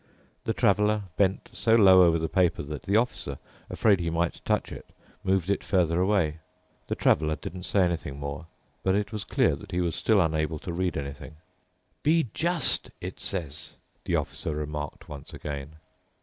[0.45, 3.37] The Traveler bent so low over the paper that the Officer,
[3.69, 4.89] afraid that he might touch it,
[5.23, 6.39] moved it further away.
[6.87, 8.47] The Traveler didn't say anything more,
[8.81, 11.35] but it was clear that he was still unable to read anything."
[12.01, 13.75] 'Be just!' it says,"
[14.05, 15.75] the Officer remarked once again.